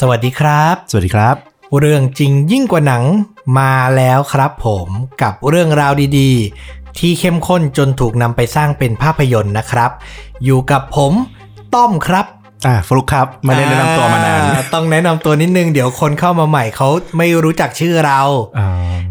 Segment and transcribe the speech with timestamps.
[0.00, 1.36] สวัสดีครับ สวัสดีครับ
[1.78, 3.04] เรื่องจริงยิ่งกว่าหนัง
[3.58, 4.88] มาแล้วครับผม
[5.22, 9.90] กับเรื่องราวดีๆ ที่เข้มข้นจนถูกนำไปสร้างเป็นภาพยนตร์นะครับ
[10.44, 11.12] อยู่กับผม
[11.74, 12.26] ต้อมครับ
[12.66, 18.20] อ่าฟลุกครับไม่ได้แนะนำตัวมานานอ่ต้องแนะนำตัวนิดนึงเดี๋ยวคนเข้ามาใหม่เขาไม่รู้จักชื่อเรา
[18.58, 18.68] อ่า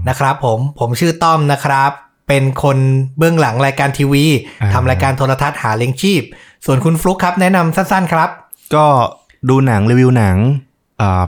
[0.09, 1.91] นะครับ ผมผมชื่อต้อมนะครับ
[2.27, 2.77] เป็นคน
[3.17, 4.25] เบื้องหลังรายการทีวี
[4.61, 6.21] อ่าทำรายการโทรทัศน์หาเลี้ยงชีพ
[6.65, 8.29] ส่วนคุณฟลุกครับ แนะนำสั้นๆครับ
[8.75, 8.85] ก็
[9.49, 10.66] ดูหนังรีวิวหนังอ่า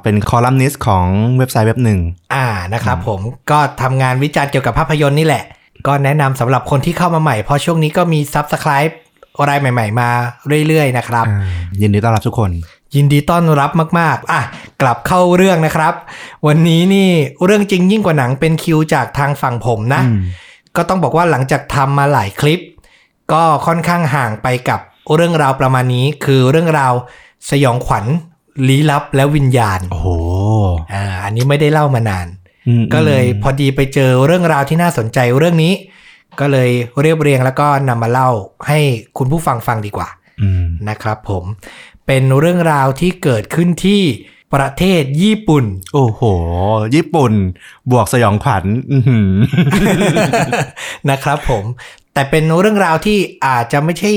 [0.03, 1.05] เป็นคอลัมนิสต์ของ
[1.37, 1.99] เว็บไซต์เว็บหนึ่ง
[2.33, 3.19] อ่านะครับผม
[3.51, 5.43] ก็ทำงานวิจารณ์เกี่ยวกับภาพยนตร์นี่แหละ
[5.87, 8.93] ก็แนะนำสำหรับคนที่เข้ามาใหม่ เพราะช่วงนี้ก็มี Subscribe
[9.49, 10.09] รายใหม่ ๆ มา
[10.67, 11.47] เรื่อย ๆ นะครับอ่า
[11.81, 12.51] ยินดีต้อนรับทุกคน
[12.95, 14.41] ยินดีต้อนรับมาก ๆ อะ
[14.81, 15.93] กลับเข้าเรื่องนะครับ
[16.47, 17.09] วันนี้นี่
[17.45, 20.21] เรื่องจริงยิ่งกว่าหนังเป็นคิวจากทางฝั่งผมนะอืม
[20.75, 22.59] ก็ต้องบอกว่าหลังจากทำมาหลายคลิป
[23.33, 24.79] ก็ค่อนข้างห่างไปกับ
[25.15, 26.93] เรื่องราวประมาณนี้ คือเรื่องราว
[27.49, 28.05] สยองขวัญ
[28.67, 30.07] ลี้ลับและวิญญาณ โอ้โห
[30.93, 32.27] อ่าอันนี้ไม่ได้เล่ามานาน
[32.67, 35.73] อืมก็เลยพอดีไปเจอเรื่องราวที่น่าสนใจเรื่องนี้
[36.39, 36.69] ก็เลย
[37.01, 38.29] เรียบเรียงแล้วก็นำมาเล่า
[38.67, 38.79] ให้
[39.17, 40.09] คุณผู้ฟังฟังดีกว่า
[40.41, 41.43] อืมนะครับผม
[42.07, 44.01] เป็นเรื่องราวที่เกิดขึ้นที่
[44.55, 46.21] ประเทศญี่ปุ่น โอ้โห
[46.95, 47.33] ญี่ปุ่น
[47.91, 49.31] บวกสยองขวัญอื้อหือ
[51.09, 51.63] นะครับผม
[52.19, 54.11] แต่เป็นเรื่องราวที่อาจจะไม่ใช่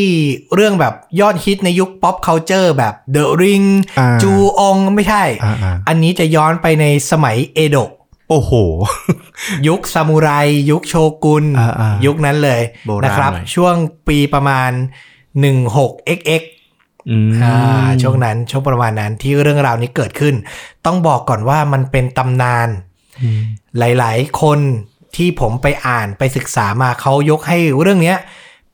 [0.55, 3.67] เรื่องแบบยอดฮิตในยุค pop culture แบบ The Ring
[3.99, 7.91] อ่าจูองไม่ใช่อ่าอ่าอันนี้จะย้อนไปในสมัยเอโดะ
[8.29, 8.53] โอ้โห
[9.69, 10.29] ยุคซามูไร
[10.71, 13.75] ยุคโชกุนอ่าอ่ายุยุคนั้นเลยโบราณนะครับหน่อยช่วง
[14.09, 14.71] ปีประมาณ
[15.43, 16.43] 16xx
[17.11, 20.35] อืมอ่าช่วงนั้นช่วงประมาณนั้นที่เรื่องราวนี้เกิดขึ้น
[20.87, 22.69] ต้องบอกก่อนว่ามันเป็นตำนาน
[23.23, 23.43] อืม
[23.79, 24.61] หลาย ๆ คน
[25.17, 28.19] ที่ผมไปอ่านไปศึกษามาเขายกให้เรื่องเนี้ย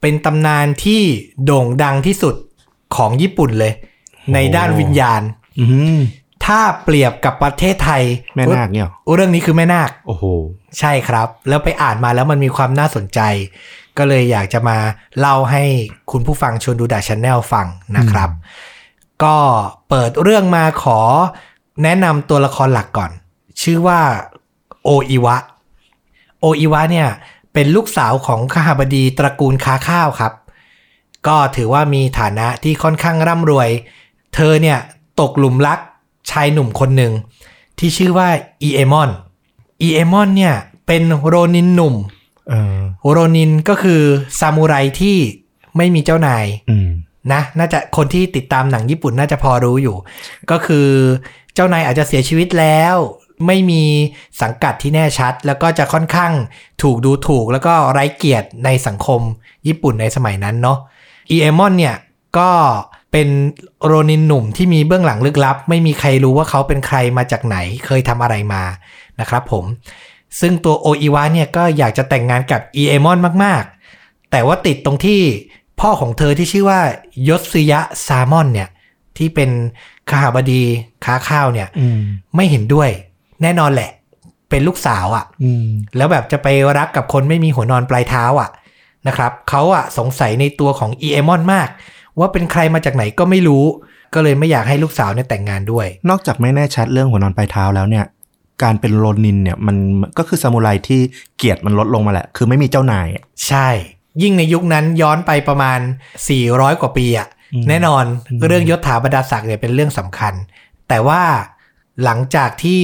[0.01, 1.03] เป็นตำนานที่
[1.45, 2.35] โด่งดังที่สุด
[2.97, 3.73] ของญี่ปุ่นเลย
[4.35, 5.23] ในด้านวิญญาณ
[5.59, 5.65] อื
[5.97, 5.99] ม
[6.45, 8.03] ถ้าเปรียบกับประเทศไทย
[8.35, 10.25] แม่นาคเนี่ยเหรอเรื่องนี้คือแม่นาคโอ้โห
[10.79, 13.21] ใช่ครับ แล้วไปอ่านมาแล้วมันมีความน่าสนใจ
[13.99, 14.77] ก็เลยอยากจะมา
[15.19, 15.65] เล่าให้
[16.11, 17.67] คุณผู้ฟังชวนดูดาชแนลฟัง
[17.97, 18.31] นะครับ
[19.25, 19.37] ก็
[19.89, 21.01] เปิดเรื่องมาขอ
[21.83, 23.11] แนะนำตัวละครหลักก่อน
[23.63, 24.01] ชื่อว่า
[24.85, 25.37] โออิวะ
[26.41, 27.09] โออิวะเนี่ย
[27.53, 30.33] เป็นลูกสาวของข้าบดีตระกูลค้าข้าวครับ
[31.27, 33.69] ก็ถือว่ามีฐานะที่ค่อนข้างร่ำรวย
[34.35, 34.79] เธอเนี่ย
[35.21, 35.79] ตกหลุมรัก
[36.31, 37.13] ชายหนุ่มคนหนึ่ง
[37.79, 38.29] ที่ชื่อว่า
[38.63, 39.11] อีเอมอน
[39.83, 40.55] อีเอมอนเนี่ย
[40.87, 41.95] เป็นโรนินหนุ่ม
[42.49, 42.79] เออ
[43.13, 44.01] โรนินก็คือ
[44.41, 45.17] ซามูไรที่
[45.77, 46.89] ไม่มีเจ้านายอืม
[47.33, 49.97] นะน่าจะคนที่ติดตามหนังญี่ปุ่นน่าจะพอรู้อยู่
[50.51, 50.87] ก็คือ
[51.55, 52.97] เจ้านายอาจจะเสียชีวิตแล้ว
[53.47, 53.83] ไม่มี
[54.43, 56.33] สังกัดที่แน่ชัด แล้วก็จะค่อนข้าง
[56.83, 59.21] ถูกดูถูกแล้วก็ไร้เกียรติในสังคม
[59.67, 60.79] ญี่ปุ่นในสมัยนั้นเนาะ
[61.31, 61.97] อีเอมอนเนี่ย
[62.39, 62.51] ก็
[63.13, 63.29] เป็น
[63.85, 67.57] โรนินหนุ่มที่มีเบื้องหลังลึกลับ ไม่มีใครรู้ว่าเขาเป็นใครมาจากไหน
[67.87, 68.63] เคยทำอะไรมา
[69.21, 69.65] นะครับผม
[70.41, 75.21] ซึ่งตัวโออิวะเนี่ยก็อยากจะแต่งงานกับอีเอมอนมากๆ แต่ว่าติดตรงที่
[75.81, 76.81] พ่อของเธอที่ชื่อว่า
[77.29, 78.69] ยศซึยะซามอนเนี่ย
[79.17, 79.51] ที่เป็น
[80.11, 80.63] ข้าบดี
[81.05, 82.01] ค้าข้าวเนี่ยอืม
[82.37, 82.91] ไม่เห็นด้วย
[83.43, 83.91] แน่นอนแหละ
[84.51, 85.67] เป็นลูกสาวอะ่ะอืม
[85.97, 88.51] แล้วแบบจะไปรักกับคนไม่มีหัวนอนปลายเท้าอะ่ะ
[89.07, 91.69] นะครับเขาอะ่ะสงสัยในตัวของอีเอมอนมาก
[92.19, 93.65] ว่าเป็นใครมาจากไหนก็ไม่รู้
[94.15, 98.05] ก็เลยไม่อยากให้ลูกสาวเนี่ยแต่งงานด้วย นอกจากไม่แน่ชัดเรื่องหัวนอนปลายเท้าแล้วเนี่ย
[98.63, 99.77] การเป็นโรนินเนี่ยมัน
[100.19, 101.01] ก็คือซามูไรที่
[101.37, 103.69] เกียรติมันลดลงมาแหละ คือไม่มีเจ้านายอะใช่
[104.23, 105.79] ยิ่งในยุคนั้นย้อนไปประมาณ
[106.31, 110.35] 400 กว่าปีอะ่ะอืมแน่นอนอืมเรื่องยศถาบรรดาศักดิ์เนี่ยเป็นเรื่องสำคัญ
[110.89, 111.23] แต่ว่า
[112.05, 112.83] หลังจากที่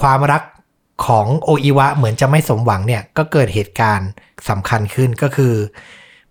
[0.00, 0.42] ความรัก
[1.06, 4.08] ของโออิวะเหมือนจะไม่สมหวังเนี่ย ก็เกิดเหตุการณ์
[4.48, 5.54] สำคัญขึ้นก็คือ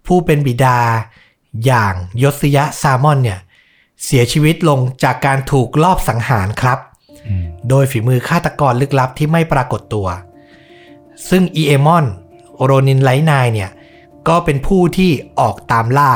[0.06, 0.80] ผู้เป็นบิดา
[1.66, 1.94] อย่าง
[2.24, 3.40] โยทสึยะซามอนเนี่ย
[4.06, 6.80] เสียชีวิตลงจากการถูกลอบสังหารครับ
[7.28, 10.08] อืมโดยฝีมือฆาตกรลึกลับที่ไม่ปรากฏตัว
[11.30, 12.06] ซึ่งอีเอมอน
[12.64, 13.70] โรนินไร้นายเนี่ย
[14.28, 16.14] ก็เป็นผู้ที่ออกตามล่า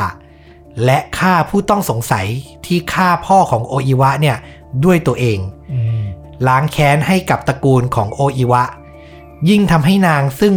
[0.85, 2.25] และฆ่าผู้ต้องสงสัย
[2.65, 4.37] ที่ฆ่าพ่อของโออิวะเนี่ย
[4.85, 5.39] ด้วยตัวเอง
[5.73, 5.86] อืม
[6.47, 8.63] ล้างแค้นให้กับตระกูลของโออิวะ
[9.49, 10.53] ยิ่งทำให้นางซึ่ง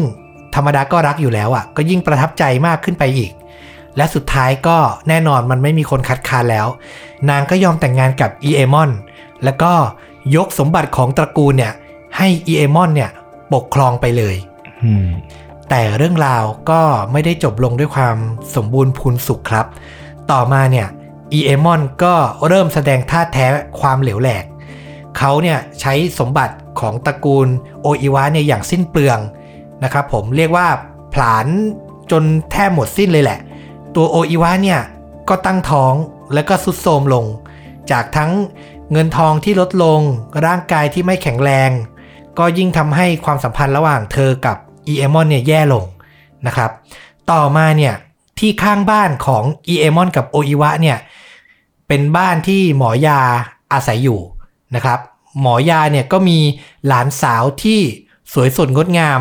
[0.55, 3.33] ธรรมดาก็รักอยู่แล้วอะ ก็ยิ่งประทับใจมากขึ้นไปอีก
[3.97, 4.79] และสุดท้ายก็
[5.09, 6.67] แน่นอนมันไม่มีคนคัดค้านแล้ว
[7.31, 8.91] นางก็ยอมแต่งงานกับอีเอมอน
[9.45, 9.73] แล้วก็
[10.37, 11.73] ยกสมบัติของตระกูลเนี่ย
[12.17, 13.11] ให้อีเอมอนเนี่ย
[13.55, 14.37] ปกครองไปเลย
[15.71, 16.83] แต่เรื่องราวก็
[17.13, 18.17] ไม่ได้จบลงด้วยความ
[18.55, 19.67] สมบูรณ์พูนสุขครับ
[20.31, 20.89] ต่อมาเนี่ย
[21.33, 22.15] อีเอมอนก็
[22.49, 23.47] เริ่มแสดงท่าแท้
[23.81, 24.45] ความเหลวแหลก
[25.19, 27.49] เขาเนี่ยใช้สมบัติของตระกูล
[27.83, 29.19] โออิวะเนี่ยอย่างสิ้นเปลือง
[29.85, 30.69] นะครับผมเรียกว่า
[31.15, 31.47] ผลาญ
[32.11, 33.39] จนแทบหมดสิ้นเลยแหละ
[33.95, 34.81] ตัวโออิวะเนี่ย
[35.29, 35.95] ก็ตั้งท้อง
[36.35, 37.25] แล้วก็สุดโทรมลง
[37.91, 38.31] จากทั้ง
[38.93, 40.01] เงินทองที่ลดลง
[40.47, 41.71] ร่างกายที่ไม่แข็งแรง
[42.39, 45.85] ก็ยิ่งทำให้ความสัมพันธ์ระหว่างเธอกับอีเอมอนเนี่ยแย่ลง
[46.47, 46.71] นะครับ
[47.31, 47.95] ต่อมาเนี่ย
[48.39, 50.99] ที่ข้างบ้านของอีเอมอนกับโออิวะเนี่ย
[51.89, 53.21] เป็นบ้านที่หมอยา
[53.73, 54.21] อาศัยอยู่
[54.75, 54.99] นะครับ
[55.41, 56.39] หมอยาเนี่ยก็มี
[56.87, 57.81] หลานสาวที่
[58.33, 59.21] สวยสดงดงาม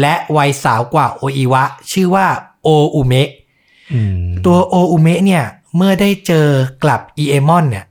[0.00, 2.26] และวัยสาวกว่าโออิวะ ชื่อว่า
[2.62, 3.30] โออุเมะ
[3.92, 4.16] อืม
[4.46, 5.44] ตัวโออุเมะเนี่ย
[5.76, 6.46] เมื่อได้เจอ
[6.82, 7.86] กลับอีเอมอนเนี่ย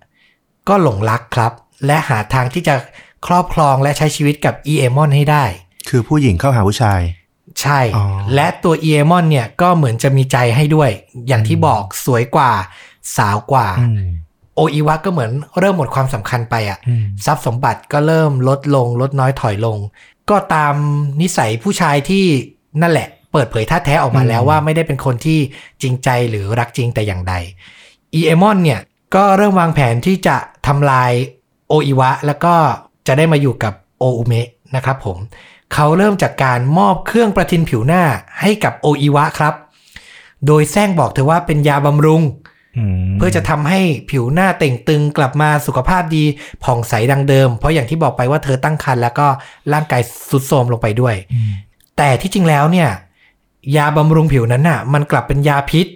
[0.67, 1.51] ก็หลงรักครับ
[1.85, 2.75] และหาทางที่จะ
[3.27, 5.45] ครอบครองและใช้ชีวิตกับอีเอมอนให้ได้
[5.89, 7.01] คือผู้หญิงเข้าหาผู้ชาย
[7.61, 10.89] ใช่อ๋อและตัวอีเอมอนเนี่ยก็เหมือนจะมีใจให้ด้วย
[11.27, 12.51] อย่างที่บอกสวยกว่า
[13.17, 14.03] สาวกว่าอืม
[14.59, 19.77] โออิวะก็เหมือนเริ่มหมดความสำคัญไปอะ่ะอืมทรัพย์สมบัติก็เริ่มลดลง ลดน้อยถอยลง
[20.29, 20.75] ก็ตาม
[21.21, 22.25] นิสัยผู้ชายที่
[22.81, 25.39] นั่นแหละ เปิดเผยท่าแท้ออกมาแล้วว่าไม่ได้เป็นคนที่
[25.81, 27.33] จริงใจหรือรักจริงแต่อย่างใด
[28.13, 28.79] อีเอมอนเนี่ย
[29.15, 31.11] ก็เริ่มวางแผนที่จะทำลาย
[31.67, 32.55] โออิวะ แล้วก็
[33.07, 35.17] จะได้มาอยู่กับโออุเมะนะครับผม
[35.73, 38.03] เขาเริ่มจากการมอบเครื่องประทินผิวหน้า
[38.41, 39.53] ให้กับโออิวะครับ
[40.45, 42.58] โดยแซงบอกเธอว่าเป็นยาบำรุงอืม
[43.17, 43.79] เพื่อจะทำให้
[44.09, 46.23] ผิวหน้าเต่งตึงกลับมาสุขภาพดี
[46.63, 49.27] ผ่องใสดังเดิม เพราะอย่างที่บอกไปว่าเธอตั้งครรภ์แล้วก็
[49.73, 51.51] ร่างกายสุดโทรมลงไปด้วยอืม
[51.97, 52.89] แต่ที่จริงแล้วเนี่ย
[53.75, 55.87] ยาบำรุงผิวนั้นน่ะ มันกลับเป็นยาพิษ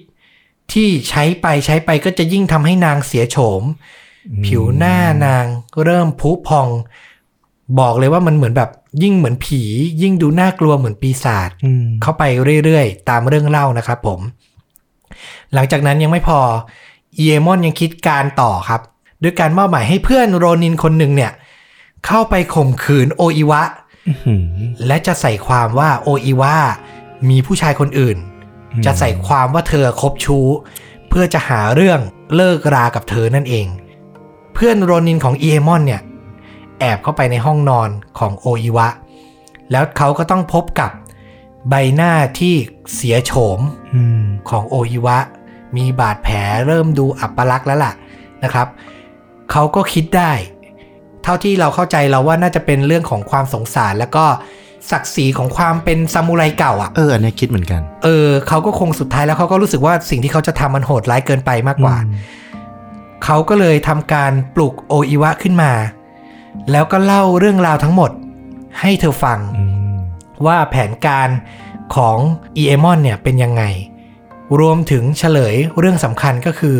[0.73, 3.61] ที่ใช้ไปใช้ไปก็จะยิ่งทำให้นางเสียโฉม
[4.45, 5.45] ผิวหน้านาง
[5.83, 6.67] เริ่มพุพอง
[7.79, 8.69] บอกเลยว่ามันเหมือนแบบ
[9.03, 9.61] ยิ่งเหมือนผี
[10.01, 12.23] ยิ่งดูน่ากลัวเหมือนปีศาจอืมเข้าไป
[12.63, 14.19] เรื่อยๆ ตามเรื่องเล่านะครับผม
[15.53, 16.39] หลังจากนั้นยังไม่พอ
[17.15, 18.81] เอมอนยังคิดการต่อครับ
[19.23, 21.31] ด้วยการมอบหมายให้เพื่อนโรนินคนหนึ่งเนี่ย
[22.05, 23.61] เข้าไปข่มขืนโออิวะ
[24.07, 24.43] อื้อหือ
[24.87, 26.55] และจะใส่ความว่าโออิวะ
[27.29, 28.17] มีผู้ชายคนอื่น
[28.73, 30.47] อืมจะใส่ความว่าเธอคบชู้
[31.09, 31.99] เพื่อจะหาเรื่อง
[32.35, 33.67] เลิกรากับเธอนั่นเอง
[34.53, 36.01] เพื่อนโรนินของเอมอนเนี่ย
[36.79, 37.89] แอบเข้าไปในห้องนอน
[38.19, 38.87] ของโออิวะ
[39.71, 40.91] แล้วเขาก็ต้องพบกับ
[41.69, 42.55] ใบหน้าที่
[42.95, 43.59] เสียโฉม
[43.95, 45.17] อืมของโออิวะ
[45.77, 46.37] มีบาดแผล
[46.67, 47.93] เริ่มดูอัปลักษณ์แล้วล่ะ
[48.43, 48.67] นะครับ
[49.51, 50.31] เขาก็คิดได้
[51.23, 54.25] เท่าที่เราเข้าใจเราว่าน่าจะเป็นเรื่องของความสงสาร แล้วก็
[54.91, 62.17] ศักดิ์ศรีของความเป็นซามูไรเก่าอะ เอออันเนี้ยคิดเหมือนกัน เออเขาก็คงสุดท้ายแล้วเขาก็รู้สึกว่าสิ่งที่เขาจะทำมันโหดร้ายเกินไปมากกว่าอืม
[63.25, 65.71] เขาก็เลยทำการปลุกโออิวะขึ้นมา
[66.71, 68.11] แล้วก็เล่าเรื่องราวทั้งหมด
[68.79, 69.72] ให้เธอฟัง อืม
[70.45, 71.29] ว่าแผนการ
[71.95, 72.17] ของ
[72.57, 73.63] อีเอมอนเนี่ยเป็นยังไง
[74.59, 76.77] รวมถึงเฉลยเรื่องสำคัญก็คือ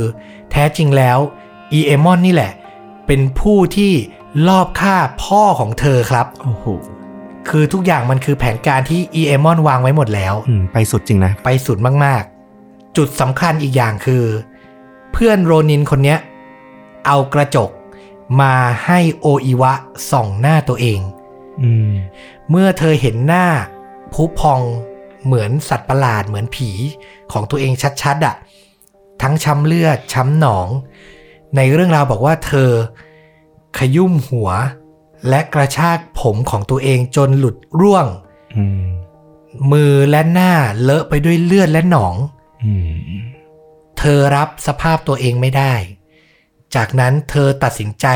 [0.51, 1.17] แท้จริงแล้ว
[1.73, 2.51] อีเอมอนนี่แหละ
[3.07, 3.93] เป็นผู้ที่
[4.47, 6.65] ลอบฆ่าพ่อของเธอครับ โอ้โห
[7.49, 14.23] คือทุกอย่างมันคือแผนการที่อีเอมอนวางไว้หมดแล้วอืมไปสุดจริงนะ ไปสุดมากๆ จุดสำคัญอีกอย่างคือ
[15.11, 16.19] เพื่อนโรนินคนเนี้ย
[17.05, 17.69] เอากระจก
[18.41, 19.73] มาให้โออิวะ
[20.11, 20.99] ส่องหน้าตัวเอง
[21.63, 21.91] อืม
[22.49, 23.47] เมื่อเธอเห็นหน้า
[24.13, 24.61] พุพอง
[25.25, 26.69] เหมือนสัตว์ประหลาดเหมือนผี
[27.31, 28.35] ของตัวเองชัดๆอะ่ะ
[29.21, 30.67] ทั้งช้ำเลือดช้ำหนอง
[31.55, 32.69] ในเรื่องราวบอกว่าเธอ
[33.77, 34.49] ขยุ่มหัว
[35.29, 38.07] และกระชากผมของตัวเองจนหลุดร่วง
[38.57, 38.83] อืม
[39.71, 42.15] มือและหน้าเลอะไปด้วยเลือดและหนอง
[42.63, 43.23] อืม
[43.97, 45.73] เธอรับสภาพตัวเองไม่ได้
[46.75, 48.07] จากนั้นเธอตัดสินใจ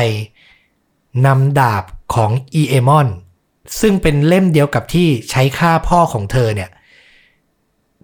[1.26, 3.08] นำดาบของอีเอมอน
[3.80, 6.70] ซึ่งเป็นเล่มเดียวกับที่ใช้ฆ่าพ่อของเธอเนี่ย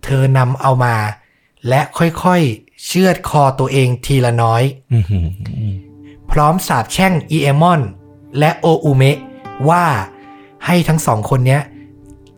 [0.04, 0.97] เธอนำเอามา
[1.68, 5.28] และค่อยๆ เชือดคอตัวเองทีละน้อยอืมอืม
[5.59, 5.76] อืม
[6.30, 7.80] พร้อมสาบแช่งอีเอมอน
[8.38, 9.18] และโออุเมะ
[9.68, 9.87] ว่า
[10.66, 11.62] ให้ทั้งสองคนเนี้ย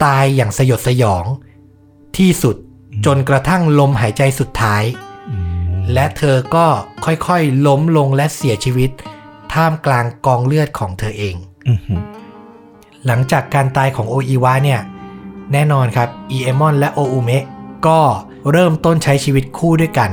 [0.04, 1.24] ตายอย่างสยดสยอง
[2.16, 2.56] ที่สุด
[3.06, 4.82] จนกระทั่งลมหายใจสุดท้าย
[5.30, 5.36] อื
[5.74, 6.66] มและเธอก็
[7.04, 8.90] ค่อยๆ ล้มลงและเสียชีวิต
[9.52, 11.36] ท่ามกลางกองเลือดของเธอเอง
[11.68, 12.00] อืมอืม
[13.06, 14.80] หลังจากการตายของโออิวะเนี่ย
[15.52, 17.44] แน่นอนครับอีเอมอนและโออุเมะ
[17.86, 17.98] ก็
[18.52, 20.10] เริ่มต้นใช้ชีวิตคู่ด้วยกัน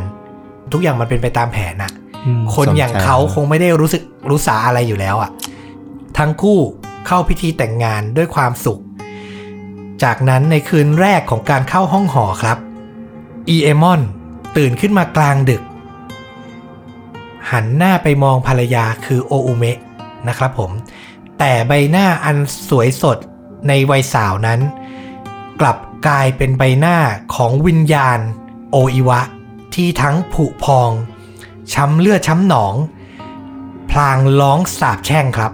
[0.71, 1.91] ทุกอย่างมันเป็นไปตามแผนนะ
[2.25, 5.29] อืมคนอย่างสมใจเขาคงไม่ได้รู้สึกรู้สาอะไรอยู่แล้วอะ่ะ
[6.17, 6.59] ทั้งคู่
[7.07, 8.81] เข้าพิธีแต่งงานด้วยความสุข
[10.03, 12.57] จากนั้นในคืนแรกของการเข้าห้องหอครับ
[13.50, 14.01] อีเอมอน
[14.57, 15.62] ตื่นขึ้นมากลางดึก
[17.51, 19.77] หันหน้าไปมองภรรยาคือโออุเมะ
[20.27, 20.71] นะครับผม
[21.45, 22.38] แต่ใบหน้าอัน
[22.69, 23.17] สวยสด
[23.67, 24.59] ในวัยสาวนั้น
[25.59, 26.97] กลับกลายเป็นใบหน้า
[27.35, 28.19] ของวิญญาณ
[28.71, 29.21] โออิวะ
[29.75, 30.91] ที่ทั้งผุพอง
[31.73, 32.75] ช้ำเลือดช้ำหนอง
[33.91, 35.51] พลางร้องสาบแช่งครับ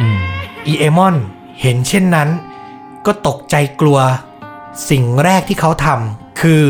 [0.00, 0.18] อืม
[0.66, 1.16] อีเอมอน
[1.60, 2.28] เห็นเช่นนั้น
[3.06, 3.98] ก็ตกใจกลัว
[4.90, 6.64] สิ่งแรกที่เขาทำคือ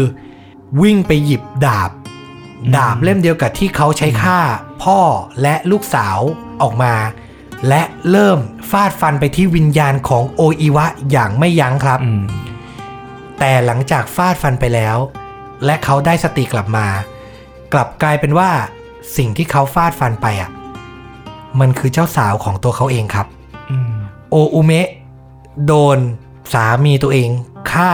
[0.83, 1.91] วิ่งไปหยิบดาบ
[2.77, 4.39] ดาบเล่มเดียวกับที่เขาใช้ฆ่า
[4.83, 5.01] พ่อ
[5.43, 6.19] และลูกสาว
[6.63, 6.95] ออกมา
[7.69, 8.39] และเริ่ม
[8.71, 12.25] ฟาดฟันไปที่วิญญาณของโออิวะอย่างไม่ยั้งครับอืม
[13.39, 14.97] แต่หลังจากฟาดฟันไปแล้ว
[15.65, 16.87] และเขาได้สติกลับมา
[17.73, 18.51] กลับกลายเป็นว่า
[19.17, 20.51] สิ่งที่เขาฟาดฟันไปอะ
[21.61, 23.27] มันคือเจ้าสาวของตัวเขาเองครับ
[23.71, 23.93] อืม
[24.31, 24.89] โออุเมะ
[25.67, 25.99] โดน
[26.53, 27.29] สามีตัวเอง
[27.71, 27.93] ฆ่า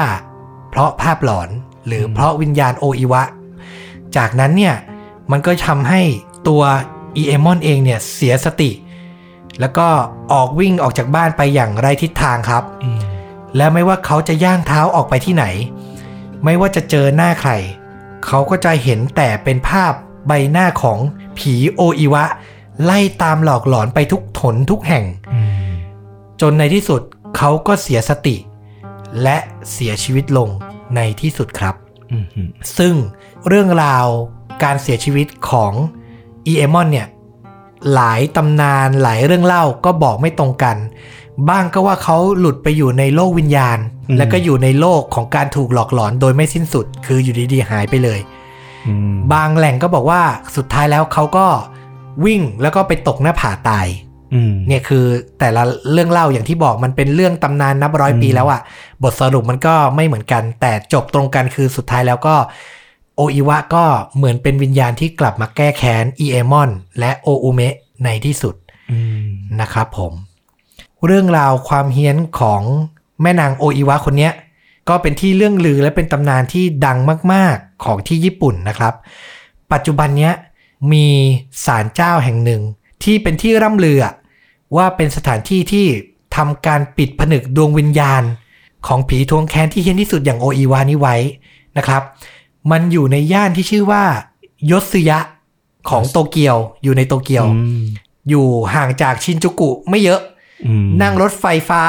[0.71, 1.49] เพราะภาพหลอน
[1.87, 3.23] หรือเพราะวิญญาณโออิวะ
[4.17, 4.75] จากนั้นเนี่ย
[5.31, 6.01] มันก็ทำให้
[6.49, 6.63] ตัว
[7.17, 8.71] อีเอมอนเองเนี่ยเสียสติ
[9.61, 9.89] แล้วก็
[10.33, 13.01] ออกวิ่งออกจากบ้านไปอย่างไรทิศทางครับอืม
[13.57, 15.45] และไม่ว่าเขาจะย่างเท้าออกไปที่ไหน
[16.45, 17.53] ไม่ว่าจะเจอหน้าใคร
[18.27, 19.93] เขาก็จะเห็นแต่เป็นภาพ
[20.27, 20.99] ใบหน้าของ
[21.39, 22.25] ผีโออิวะ
[22.85, 25.51] ไล่ตามหลอกหลอนไปทุกถนทุกแห่งอืม
[26.41, 27.03] จนในที่สุด
[27.37, 28.37] เขาก็เสียสติ
[29.23, 29.37] และ
[29.73, 30.49] เสียชีวิตลง
[30.97, 31.75] ในที่สุดครับ
[32.13, 32.49] อืมอืม
[32.79, 32.95] ซึ่ง
[33.49, 34.07] เรื่องราว
[34.63, 35.73] การเสียชีวิตของ
[36.47, 37.09] อีเอมอนเนี่ย
[37.95, 40.77] หลายตำนานหลายเรื่องเล่าก็บอกไม่ตรงกัน
[41.49, 43.79] บ้างก็ว่าเขาหลุดไปอยู่ในโลกวิญญาณ
[44.19, 48.21] แล้วก็อยู่ในโลกของการถูกหลอกหลอนโดยไม่สิ้นสุด คืออยู่ดีๆหายไปเลย
[48.87, 50.21] อืมบางแหล่งก็บอกว่า
[50.57, 51.47] สุดท้ายแล้วเขาก็
[52.25, 53.87] วิ่งแล้วก็ไปตกหน้าผาตาย
[54.35, 55.05] อืมเนี่ยคือ
[55.39, 58.61] แต่ละเรื่องเล่าอย่างที่บอกมันเป็นเรื่องตำนานนับร้อยปีแล้วอะ่ะ
[59.03, 62.35] บทสรุปมันก็ไม่เหมือนกัน แต่จบตรงกันคือสุดท้ายแล้วก็
[63.19, 63.85] โออิวะก็
[64.17, 68.55] เหมือนเป็นวิญญาณที่กลับมาแก้แค้นอีเอมอนและโออุเมะในที่สุด
[68.91, 69.27] อืม
[69.61, 70.13] นะครับผม
[71.07, 72.63] เรื่องราวความเฮี้ยนของ
[73.23, 74.33] แม่นางโออิวะคนเนี้ย
[74.89, 76.99] ก็เป็นที่เรื่องลือและเป็นตำนานที่ดัง
[77.33, 78.95] มาก ๆของที่ญี่ปุ่นนะครับ
[79.73, 80.33] ปัจจุบันเนี้ย
[80.93, 81.07] มี
[81.65, 82.63] ศาลเจ้าแห่งหนึ่ง
[83.05, 84.15] ที่เป็นที่ร่ำลืออะ
[84.77, 85.87] ว่าเป็นสถานที่ที่
[86.37, 88.23] ทำการปิดผนึกดวงวิญญาณ
[88.87, 91.17] ของผีทวงแค้นที่เฮี้ยนที่สุดอย่างโออิวานี้ไว้
[91.79, 92.03] นะครับ
[92.71, 94.03] มันอยู่ในย่านที่ชื่อว่า
[94.71, 95.19] ยศซึยะ
[95.91, 97.83] ของโตเกียวอยู่ในโตเกียวอืม
[98.29, 100.21] อยู่ห่างจากชินจูกุไม่เยอะ
[100.67, 101.83] อืมนั่งรถไฟฟ้า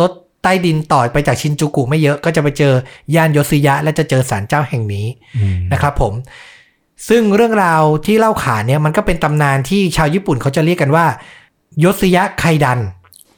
[0.00, 2.72] รถใต้ดินต่อไปจากชินจูกุไม่เยอะก็จะไปเจอ
[3.14, 5.06] ย่านยศยะ และจะเจอศาลเจ้าแห่งนี้
[5.36, 6.12] อืมนะครับผม
[7.08, 11.06] ซึ่งเรื่องราวที่เล่าขานเนี่ยมันก็เป็นตำนานที่ชาวญี่ปุ่นเขาจะเรียกกันว่า
[11.84, 12.78] ยศยะไคดัน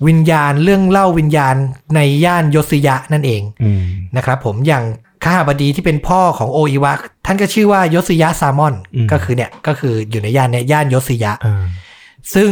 [0.06, 1.54] วิญญาณเรื่องเล่าวิญญาณ
[1.94, 3.82] ในย่านยศยะนั่นเองอืม
[4.16, 4.84] นะครับผมอย่าง
[5.24, 6.92] ข้าบดีที่เป็นพ่อของโออิวะ
[7.26, 8.74] ท่านก็ชื่อว่ายศยะซามอน
[9.12, 11.64] ก็คือเนี่ยก็คืออยู่ในย่านเนี่ยย่านยศยะอ่า
[12.34, 12.50] ซึ่ง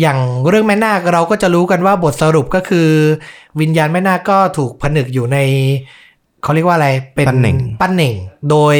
[0.00, 0.18] อย่าง
[0.48, 2.88] เรื่องแม่นาคเราก็จะรู้กันว่าบทสรุปก็คือ
[3.60, 5.38] วิญญาณแม่นาคก็ถูกผนึกอยู่ใน
[6.42, 8.14] เขาเรียกว่าอะไรเป็นปั้นเหน่งปั้นเหน่ง
[8.50, 8.76] โดย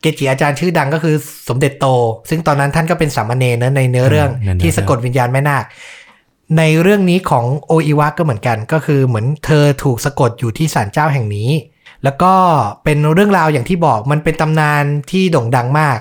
[0.00, 1.14] เกจิอาจารย์ชื่อดังก็คือ
[1.48, 1.86] สมเด็จโต
[2.30, 5.64] ซึ่งตอนนั้นท่านก็เป็นสามเณรนะในเนื้อเรื่องานั่นๆที่สะกดวิญญาณแม่นาค
[6.58, 11.50] ในเรื่องนี้ของโออิวะก็เหมือนกัน ก็คือเหมือนเธอถูกสะกดอยู่ที่ศาลเจ้าแห่งนี้
[12.04, 12.34] แล้วก็
[12.84, 15.98] เป็นเรื่องราวอย่างที่บอกมันเป็นตำนานที่โด่งดังมาก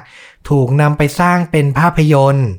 [0.50, 2.50] ถูกนำไปสร้างเป็นภาพยนตร์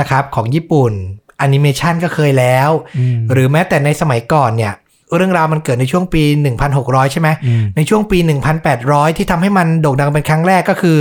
[0.00, 0.92] นะครับของญี่ปุ่น
[1.38, 4.74] แอนิเมชันก็เคยแล้วอืมหรือแม้แต่ในสมัยก่อนเนี่ย
[5.16, 6.22] เรื่องราวมันเกิดในช่วงปี
[6.68, 8.18] 1600 ใช่ไหมอืมในช่วงปี
[8.68, 10.98] 1800 ที่ทำให้มันโด่งดังเป็นครั้งแรกก็คือ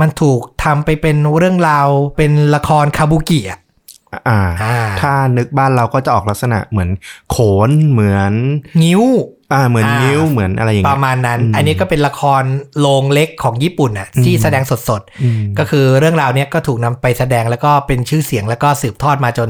[0.00, 3.58] มันถูกทำไปเป็นเรื่องราวเป็นละครคาบุกิอะ
[4.28, 6.90] อ่าอ่าถ้านึกบ้านเราก็จะออกลักษณะเหมือน
[7.30, 7.36] โข
[7.68, 8.32] นเหมือน
[8.82, 9.02] งิ้ว
[9.54, 12.42] อ่าเหมือนอ่านิ้วเหมือนอะไรอย่างปเงี้ระย มาณนั้น อืมอันนี้ก็เป็นละคร
[12.80, 19.48] โรงเล็กของญี่ปุ่นอะที่อืมแสดงสดอืม ๆ ก็คือเรื่องราวเนี้ยก็ถูกนำไปแสดงแล้วก็เป็นชื่อเสียงแล้วก็สืบทอดมาจน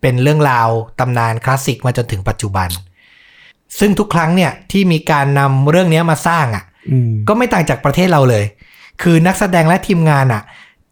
[0.00, 0.68] เป็นเรื่องราว
[1.00, 2.68] ตำนานคลาสสิกมาจนถึงปัจจุบัน
[3.78, 8.44] ซึ่งทุกครั้งเนี่ยที่มีการนำเรื่องเนี้ยมาสร้างอะ อืมก็ไม่ต่างจากประเทศเราเลย
[9.02, 10.42] คือนักแสดงและทีมงานอะ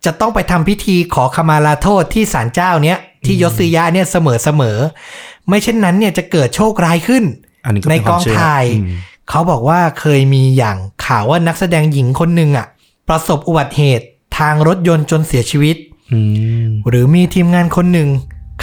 [0.04, 7.25] จะต้องไปทำพิธีขอขมาลาโทษที่ศาลเจ้าเนี้ยที่ยศยะเนี่ยเสมอเสมอๆไม่เช่นนั้นเนี่ยจะเกิดโชคร้ายขึ้น
[7.66, 8.96] อันนี้ก็ในเป็นกควาองมเชื่อถ่ายอืม
[9.30, 12.66] เขาบอกว่าเคยมีอย่างข่าวว่านักแสดงหญิงคนหนึ่งอะ
[13.08, 14.06] ประสบอุบัติเหตุ
[14.38, 15.76] ทางรถยนต์จนเสียชีวิต
[16.12, 16.20] อื
[16.66, 18.08] มหรือมีทีมงานคนหนึ่ง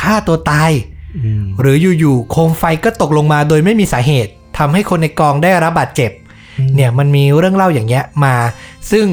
[0.01, 0.71] ฆ่าตัวตาย
[1.17, 6.11] อืมหรืออยู่ๆโคมไฟก็ตกลงมาโดยไม่มีสาเหตุทำให้คนในกองได้รับบาดเจ็บ
[6.75, 8.35] เนี่ยมันมีเรื่องเล่าอย่างเงี้ยมา
[8.91, 9.05] ซึ่ง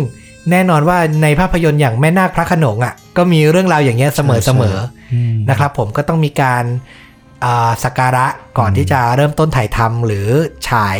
[0.50, 4.76] แน่นอนว่าในภาพยนตร์อย่างแม่นาคพระโขนงอะ ก็มีเรื่องราวอย่างเงี้ยเสมอเสมอ
[5.12, 6.78] อืมนะครับ ผมก็ต้องมีการอ่า
[7.84, 8.26] สักการะ
[8.58, 10.28] ก่อนที่จะเริ่มต้นถ่ายทำหรือ
[10.68, 10.98] ฉาย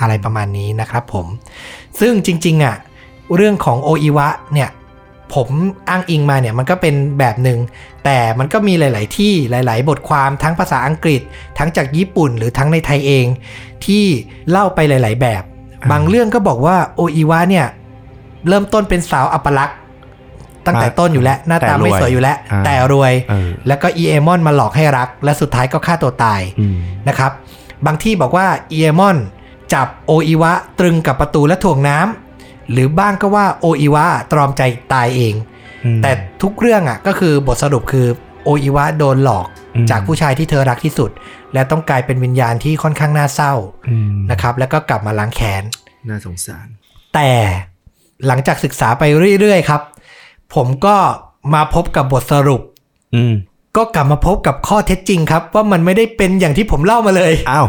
[0.00, 1.26] อะไรประมาณนี้นะครับผม
[2.00, 2.76] ซึ่งจริงๆอะ
[3.36, 4.70] เรื่องของโออิวะเนี่ย
[5.34, 5.48] ผม
[5.88, 7.58] อ้างอิงมาเนี่ยมันก็เป็นแบบหนึ่ง
[8.04, 11.20] แต่มันก็มีหลาย ๆ ที่หลาย ๆ บทความทั้งภาษาอังกฤษ
[11.58, 13.26] ทั้งจากญี่ปุ่นหรือทั้งในไทยเอง
[13.86, 14.04] ที่
[14.50, 15.42] เล่าไปหลาย ๆ แบบ
[15.90, 17.66] บางเรื่องก็บอกว่าโออิวะเนี่ย
[18.48, 19.78] เริ่มต้นเป็นสาวอัปลักษณ์
[20.66, 26.76] ตั้งแต่ต้นอยู่แล้วหน้าตาไม่สวยอยู่แล้ว แต่รวยเออแล้วก็อีเอมอนมาหลอกให้รัก และสุดท้ายก็ฆ่าตัวตายอืม
[27.08, 27.32] นะครับ
[27.86, 29.16] บางที่บอกว่าอีเอมอน
[29.74, 35.34] จับโออิวะตรึงกับประตูและถ่วงน้ำหรือบ้างก็ว่าโออิวะตรอมใจตายเอง
[35.84, 36.10] อืมแต่
[36.42, 38.06] ทุกเรื่องอะก็คือบทสรุปคือ
[38.44, 39.46] โออิวะโดนหลอก
[39.76, 41.10] อืมจากผู้ชายที่เธอรักที่สุด
[41.54, 43.52] และต้องกลายเป็นวิญญาณที่ค่อนข้างน่าเศร้า
[43.90, 45.62] อืมนะครับ แล้วก็กลับมาล้างแค้น
[46.08, 46.66] น่าสงสาร
[47.14, 47.30] แต่
[48.26, 49.02] หลังจากศึกษาไป
[49.40, 49.80] เรื่อยๆครับ
[50.54, 50.96] ผมก็
[51.54, 52.62] มาพบกับบทสรุป
[53.14, 53.34] อืม
[53.76, 57.66] ก็กลับมาพบกับข้อเท็จจริงครับ ว่ามันไม่ได้เป็นอย่างที่ผมเล่ามาเลย อ้าว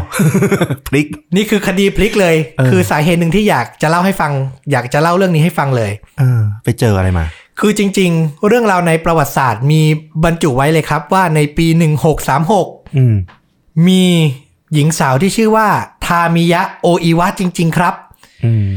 [0.88, 1.06] พลิก
[1.36, 4.32] นี่คือคดีพลิกเลย เออ คือสาเหตุหนึ่งที่อยากจะเล่าให้ฟัง
[4.72, 7.24] อยากจะเล่าเรื่องนี้ให้ฟังเลย เออ ไปเจออะไรมา
[7.60, 9.82] คือจริง ๆ เรื่องราวในประวัติศาสตร์มี
[10.24, 11.66] บรรจุไว้เลยครับว่าในปี
[12.32, 13.14] 1636 อืม
[13.86, 14.02] มี
[14.74, 15.68] หญิงสาวที่ชื่อว่า
[16.06, 17.94] ทามิยะโออิวะจริง ๆ ครับ
[18.44, 18.68] อืม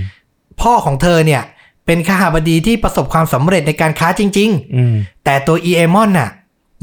[0.62, 1.41] พ่อของเธอเนี่ย
[1.86, 6.30] เป็นข้าหาบดีที่ประสบความสำเร็จในการค้าจริงอืมๆแต่ตัวอีเอมอนน่ะ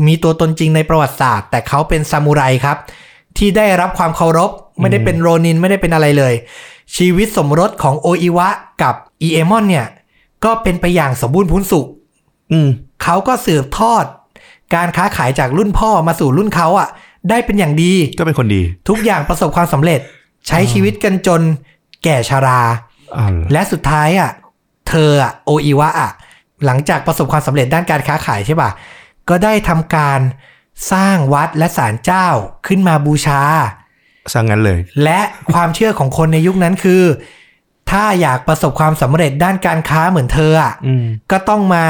[0.07, 2.77] มีตัวตนจริงในประวัติศาสตร์ แต่เขาเป็นซามูไรครับ
[3.37, 4.51] ที่ได้รับความเคารพ
[4.81, 6.35] ไม่ได้เป็นโรนินไม่ได้เป็นอะไรเลย
[6.97, 8.49] ชีวิตสมรสของโออิวะ
[8.83, 9.87] กับอีเอมอนเนี่ย
[10.45, 11.87] ก็เป็นไปอย่างสมบูรณ์พูนสุข
[12.53, 12.69] อืม
[13.03, 14.05] เขาก็สืบทอด
[14.75, 16.89] การค้าขายจากรุ่นพ่อมาสู่รุ่นเขาอะ
[17.31, 20.01] ได้เป็นอย่างดี ก็เป็นคนดี ทุกอย่างประสบความสำเร็จ
[20.49, 21.41] ใช้ชีวิตกันจน
[22.05, 22.61] แก่ชารา
[23.17, 24.31] อ้าวเหรอและสุดท้ายอะ
[24.89, 26.11] เธออะโออิวะอะ
[26.67, 28.71] หลังจากประสบความสำเร็จด้านการค้าขายใช่ป่ะ
[29.29, 30.21] ก็ได้ทำการ
[30.93, 32.27] สร้างวัดและศาลเจ้า
[32.67, 33.43] ขึ้นมาบูชา
[34.33, 35.21] ซะงั้นเลย และ
[35.53, 37.03] ความเชื่อของคนในยุคนั้นคือ
[37.91, 41.87] ถ้าอยากประสบความสำเร็จด้านการค้าเหมือนเธออะอืมก็ต้องมา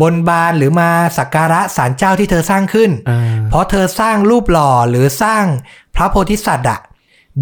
[0.00, 3.20] บนบานหรือมาสักการะศาลเจ้าที่เธอสร้างขึ้นอ่า
[3.50, 5.44] เพราะเธอสร้างรูปหล่อหรือสร้าง
[5.96, 6.80] พระโพธิสัตว์อะ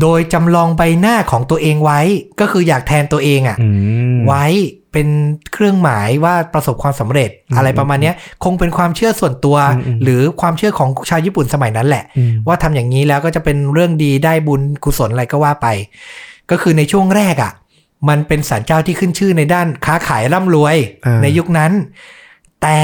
[0.01, 2.01] โดยจำลองใบหน้าของตัวเองไว้
[2.41, 3.69] ก็คืออยากแทนตัวเองอะอื
[4.15, 4.47] มไว้
[4.93, 5.09] เป็น
[5.53, 8.15] เครื่องหมายว่าประสบความสำเร็จอะไรประมาณเนี้ย
[8.45, 9.57] คงเป็นความเชื่อส่วนตัว
[10.03, 15.67] หรือความเชื่อของชาวญี่ปุ่นสมัยนั้นแหละอืมว่าทำอย่างนี้แล้วก็จะเป็นเรื่องดีได้บุญกุศลอะไรก็ว่าไป
[16.51, 17.53] ก็คือในช่วงแรกอะ่ะ
[18.09, 20.77] มันเป็นศาลเจ้าที่ขึ้นชื่อในด้านค้าขายร่ำรวย
[21.07, 21.73] อ่าในยุคนั้น
[22.63, 22.79] แต่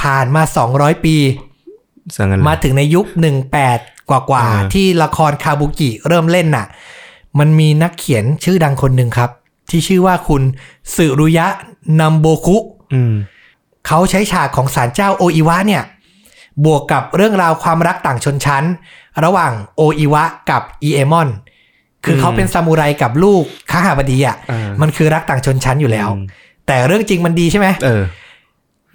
[0.00, 0.42] ผ่านมา
[0.74, 1.16] 200ปี
[2.16, 3.06] ซะงั้นเลยมาถึงในยุค
[3.58, 6.66] 18กว่ากว่าๆอ่าที่ละครคาบุกิเริ่มเล่นน่ะ
[7.38, 9.30] มันมีนักเขียนชื่อดังคนหนึ่งครับ
[9.70, 10.42] ที่ชื่อว่าคุณ
[10.94, 11.46] สึรุยะ
[12.00, 12.58] นัมโบคุ
[12.94, 13.14] อืม
[13.86, 15.82] เขาใช้ฉากของศาลเจ้าโออิวะเนี่ย
[16.64, 18.64] บวกกับเรื่องราวความรักต่างชนชั้น
[19.24, 21.28] ระหว่างโออิวะกับอีเอมอน
[22.04, 26.26] คือเขาเป็นซามูไรกับลูกข้าหาบดีอะอ่ามัมันคือรักต่างชนชั้นอยู่แล้วอืม
[26.66, 28.02] แต่เรื่องจริงมันดีใช่ไหมเออ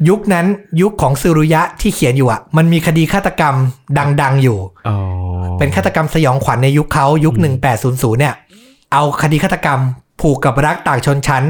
[0.10, 0.46] ยุคนั้น
[0.82, 3.56] ยุคของซึรุยะที่เขียนอยู่อะ มันมีคดีฆาตกรรม
[4.22, 4.98] ดัง ๆ อยู่อ๋อ
[5.60, 7.34] เป็นฆาตกรรมสยองขวัญในยุคเขายุค
[7.78, 8.34] 1800เนี่ย
[8.94, 9.80] เอาคดีฆาตกรรม
[10.22, 11.44] ผูกกับรักต่างชนชั้น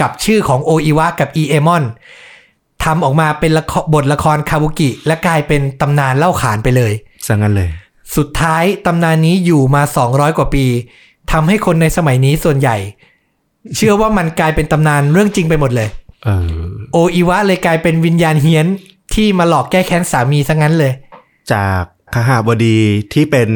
[0.00, 1.84] กับชื่อของโออิวะกับอีเอมอน
[2.84, 6.92] ทำออกมาเป็นละครบทละครคาบุกิ และกลายเป็นตำนานเล่าขานไปเลย
[7.26, 7.68] ซะงั้นเลย
[8.16, 10.64] สุดท้ายตำนานนี้อยู่มา 200 กว่าปี
[11.32, 12.76] ทำให้คนในสมัยนี้ส่วนใหญ่
[13.76, 15.88] เชื่อว่ามันกลายเป็นตำนานเรื่องจริงไปหมดเลย
[16.24, 16.48] เออ
[16.92, 18.66] โออิวะเลยกลายเป็นวิญญาณเฮี้ยน
[19.14, 20.92] ที่มาหลอกแก้แค้นสามีซะงั้นเลย
[21.52, 21.82] จาก
[22.14, 22.78] ขหาบดี
[23.12, 23.50] ที่เป็น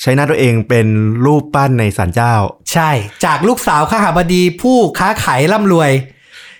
[0.00, 0.86] ใช้หน้าตัวเองเป็น
[1.24, 2.34] รูปปั้นในศาลเจ้า
[2.72, 2.90] ใช่
[3.24, 5.90] จากลูกสาวข้าหาบดีผู้ค้าขายร่ำรวย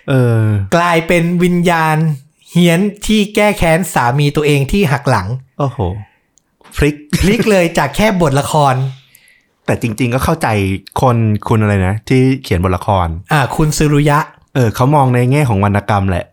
[0.09, 0.41] เออ
[0.75, 1.95] กลายเป็นวิญญาณ
[2.51, 5.27] เฮี้ยนที่แก้แค้นสามีตัวเองที่หักหลัง
[5.59, 5.77] โอ้โห
[6.75, 8.75] พลิก พลิกเลยจากแค่บทละคร
[9.65, 10.47] แต่จริง ๆ ก็เข้าใจ
[11.01, 11.17] คน
[11.47, 14.19] คุณอะไรนะ ที่เขียนบทละคร อ่า คุณซุรุยะ
[14.55, 16.32] เออเขามองในแง่ของวรรณกรรมแหละอื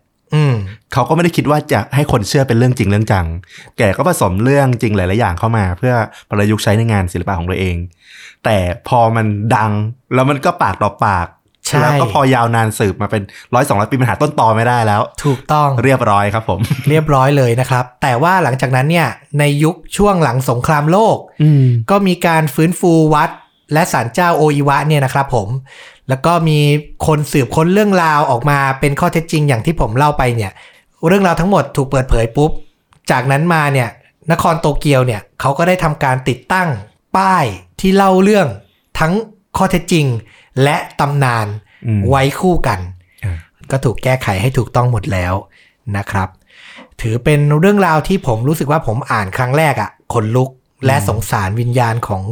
[0.93, 3.27] เขาก็ไม่ได้คิดว่าจะให้คนเชื่อเป็นเรื่องจริงเรื่องจัง
[3.77, 5.93] แกก็ผสมเรื่องจริงหลาย ๆ อย่างเข้ามา เพื่อ
[6.29, 7.75] ประยุกต์ใช้ในงานศิลปะของตัวเอง
[8.45, 9.71] แต่พอมันดัง
[10.13, 11.27] แล้วมันก็ปากต่อปาก
[11.67, 19.07] ใช่แล้วก็พอยาวนานสืบมาเป็นร้อยสองร้อยปีมันหาต้นตอไม่ได้แล้ว ถูกต้องเรียบร้อยครับผม เรียบร้อยเลยนะครับ แต่ว่าหลังจากนั้นเนี่ย
[19.39, 23.29] ในยุคช่วงหลังสงครามโลกอืมก็มีการฟื้นฟูวัด
[23.73, 25.47] และศาลเจ้าโออิวะเนี่ยนะครับผม
[26.09, 26.59] แล้วก็มี
[27.07, 30.51] คนสืบค้นเรื่องราวออกมาเป็นข้อเท็จจริงอย่างที่ผมเล่าไปเนี่ย
[31.07, 32.51] เรื่องราวทั้งหมดถูกเปิดเผยปุ๊บ
[33.11, 33.89] จากนั้นมาเนี่ย
[34.31, 36.69] นครโตเกียวเนี่ยเขาก็ได้ทำการติดตั้ง
[37.17, 37.45] ป้าย
[37.79, 38.47] ที่เล่าเรื่อง
[38.99, 39.13] ทั้ง
[39.57, 40.05] ข้อเท็จจริง
[40.63, 41.47] และตำนาน
[41.85, 42.79] อืมไว้คู่กัน
[43.25, 43.37] อ่า
[43.71, 45.33] ก็ถูกแก้ไขให้ถูกต้องหมดแล้ว
[45.97, 46.29] นะครับ
[47.01, 50.49] ถือเป็นเรื่องราวที่ผมรู้สึกว่าผมอ่านครั้งแรกอะ่ะขนลุก
[50.85, 52.23] และสงสารวิญญาณของ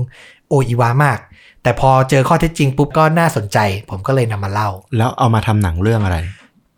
[0.47, 1.19] โออิวามาก
[1.63, 3.58] แต่พอเจอข้อเท็จจริงปุ๊บก็น่าสนใจ
[3.89, 6.17] ผมก็เลยนำมาเล่า แล้วเอามาทำหนังเรื่องอะไร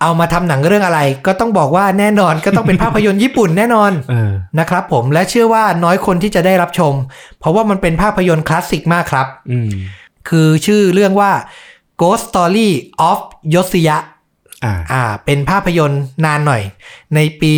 [0.02, 6.94] เอามาทำหนังเรื่องอะไร ก็ต้องบอกว่าแน่นอนก็ต้องเป็นภาพยนตร์ญี่ปุ่นแน่นอนเออนะครับผมและเชื่อว่าน้อยคนที่จะได้รับชม
[7.40, 9.70] เพราะว่ามันเป็นภาพยนตร์คลาสสิกมากครับอืม
[10.30, 11.32] คือชื่อเรื่องว่า
[12.02, 12.70] Ghost Story
[13.10, 13.20] of
[13.54, 13.98] Yosiya
[14.64, 16.62] อ่าอ่า เป็นภาพยนตร์นานหน่อย
[17.16, 17.52] ในปี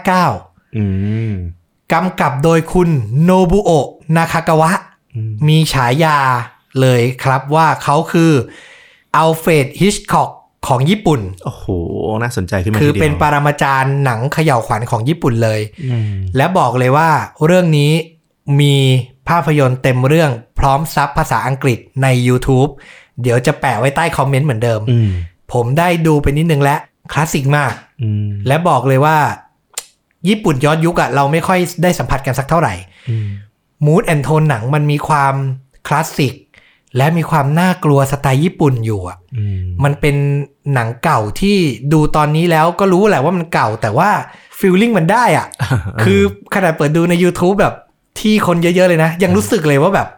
[0.00, 0.84] 1959อื
[1.30, 1.32] อืม
[1.92, 2.90] กำกับโดยคุณ
[3.22, 3.86] โนบุโอะ
[4.16, 4.91] นาคากาวะอื
[5.30, 6.18] มมีฉายา
[6.80, 8.32] เลยครับว่าเขาคือ
[9.16, 10.30] อัลเฟรดฮิชคอก
[10.68, 11.64] ของญี่ปุ่น โอ้โห
[12.22, 17.08] น่าสนใจขึ้นมาคือทีดียวเป็นปรมาจารย์หนังเขย่าวขวัญของญี่ปุ่นเลยอืมและบอกเลยว่า
[17.46, 17.92] เรื่องนี้
[18.60, 18.76] มี
[19.28, 22.70] ภาพยนตร์เต็มเรื่องพร้อมซับภาษาอังกฤษใน YouTube
[23.22, 25.10] เดี๋ยวจะแปะไว้ใต้ comment เหมือนเดิมอืม
[25.52, 26.80] ผมได้ดูไปนิดนึงแล้ว
[27.12, 27.72] คลาสสิกมาก
[28.02, 29.16] อืมและบอกเลยว่า
[30.28, 32.74] ญี่ปุ่นย้อนยุคอะเราไม่ค่อยได้สัมผัสกันสักเท่าไหร่
[33.10, 33.16] อื
[33.84, 35.34] ม mood and tone หนังมันมีความ
[35.86, 36.34] คลาสสิก
[36.96, 40.16] และมีความน่ากลัวสไตล์ญี่ปุ่นอยู่อะอืมมันเป็น
[40.74, 41.56] หนังเก่าที่
[41.92, 44.10] ดูตอนนี้แล้วก็รู้แหละว่ามันเก่าแต่ว่า
[44.58, 45.46] feeling มันได้อะ
[46.02, 46.20] คือ
[46.54, 47.74] ขนาดเปิดดูใน YouTube แบบ
[48.20, 50.08] ที่คนเยอะๆเลยนะ ยังรู้สึกเลยว่าแบบ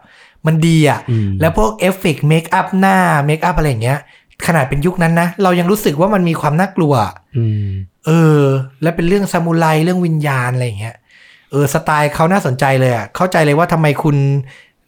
[0.47, 3.99] มันดีอะอืมแล้วพวก effect makeup หน้าเมคอัพอะไรอย่างเงี้ย
[4.47, 6.93] ขนาดเป็นยุคนั้นนะ เรายังรู้สึกว่ามันมีความน่ากลัว
[7.37, 7.67] อืม
[8.05, 8.41] เออ
[8.81, 14.17] และเป็นเรื่องซามูไรเรื่องวิญญาณอะไรอย่างเงี้ยเออสไตล์เขาน่าสนใจเลยอะเข้าใจเลยว่าทำไมคุณ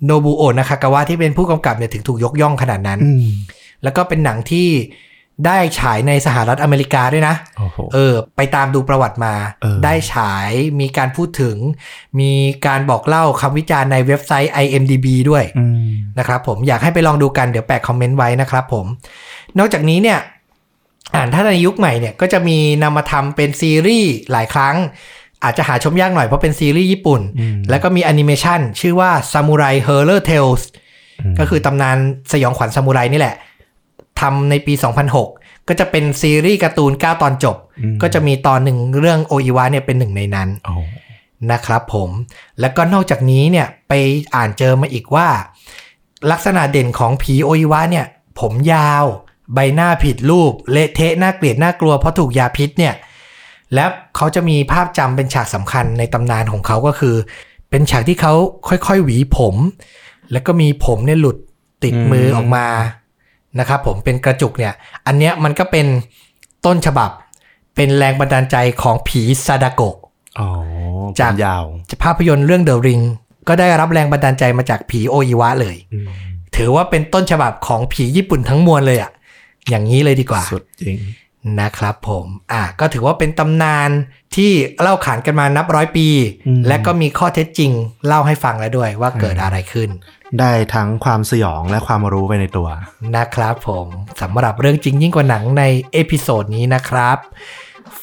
[0.06, 3.30] โนบุโอะนากากาวะที่เป็นผู้กำกับเนี่ยถึงถูกยกย่องขนาดนั้นอืม
[3.84, 4.68] แล้วก็เป็นหนังที่
[5.46, 11.58] ได้ฉายในสหรัฐอเมริกาด้วยนะโอ้โหเออ ไปตามดูประวัติมาเออได้ฉายมีการพูดถึง
[12.20, 12.32] มี
[12.66, 18.86] การบอกเล่าคำวิจารณ์ในเว็บไซต์ IMDB ด้วยอืมนะครับผมอยากให้ไปลองดูกันเดี๋ยวแปะคอมเมนต์ไว้นะครับผม
[19.60, 20.20] นอกจากนี้เนี่ย
[21.16, 24.76] อ่าถ้าในยุคใหม่เนี่ยก็จะมีนำมาทำเป็นซีรีส์หลายครั้ง
[25.44, 30.64] อาจจะหาชมยากหน่อยเพราะเป็นซีรีส์ญี่ปุ่นอืมแล้วก็มีแอนิเมชันชื่อว่า Samurai Horror Tales
[31.20, 31.98] อืมก็คือตำนาน
[32.32, 33.36] สยองขวัญซามูไรนี่แหละ
[34.20, 34.74] ทำในปี
[35.20, 40.76] 2006 ก็จะเป็นซีรีส์การ์ตูน 9 ตอนจบอืมก็จะมีตอนหนึ่งเรื่องโออิวะเนี่ยเป็นหนึ่งในนั้นโอ้
[41.52, 42.10] นะครับผม
[42.60, 43.94] แล้วก็นอกจากนี้เนี่ยไป
[44.36, 45.28] อ่านเจอมาอีกว่า
[46.32, 48.06] ลักษณะเด่นของผีโออิวะเนี่ย
[48.40, 49.06] ผมยาว
[49.54, 52.94] ใบหน้าผิดรูป เละเทะน่าเกลียดน่ากลัวเพราะถูกยาพิษเนี่ย
[53.74, 57.16] และเขาจะมีภาพจำเป็นฉากสำคัญในตำนานของเขาก็คือ
[57.70, 58.34] เป็นฉากที่เขา
[58.68, 59.56] ค่อยๆ หวีผม
[60.32, 61.38] แล้วก็มีผมเนี่ยหลุด
[61.84, 62.68] ติดมือออกมา
[63.60, 64.74] นะครับผมเป็นกระจุกเนี่ย
[65.08, 65.86] อันเนี้ยมันก็เป็น
[66.66, 67.10] ต้นฉบับ
[67.76, 69.98] เป็นแรงบันดาลใจของผีซาดาโกะ
[70.40, 70.50] อ๋อ
[71.20, 71.64] จากผมยาว
[72.04, 73.04] ภาพยนตร์เรื่อง The Ring
[73.48, 76.10] ก็ได้รับแรงบันดาลใจมาจากผีโออิวะเลยอืม
[76.56, 79.12] ถือว่าเป็นต้นฉบับของผีญี่ปุ่นทั้งมวลเลยอะ
[79.70, 80.98] อย่างนี้เลยดีกว่า สุดจริง
[81.62, 83.90] นะครับผมอะก็ถือว่าเป็นตำนาน
[84.36, 86.08] ที่เล่าขานกันมานับร้อยปี
[86.48, 87.72] อืมและก็มีข้อเท็จจริง
[88.08, 89.90] เล่าให้ฟังแล้วด้วยว่าเกิดอะไรขึ้น
[90.40, 92.68] ได้ทั้งความสยองและความรู้ไปในตัว
[93.16, 93.88] นะครับผม
[94.22, 97.18] สำหรับเรื่องจริงยิ่งกว่าหนังใน episode นี้นะครับ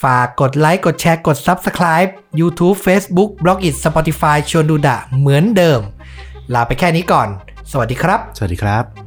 [0.02, 5.80] ฝากกดไลค์กดแชร์กด Subscribe YouTube Facebook b l o g i t Spotify ชวนดูดะเหมือนเดิม
[6.54, 7.28] ลาไปแค่นี้ก่อน
[7.70, 9.03] สวัสดีครับ สวัสดีครับ